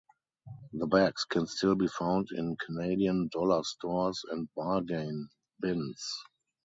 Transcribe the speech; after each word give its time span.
The 0.73 0.87
bags 0.87 1.25
can 1.25 1.45
still 1.45 1.75
be 1.75 1.85
found 1.87 2.29
in 2.31 2.55
Canadian 2.57 3.27
dollar 3.31 3.61
stores 3.63 4.23
and 4.31 4.51
bargain 4.55 5.29
bins. 5.59 6.11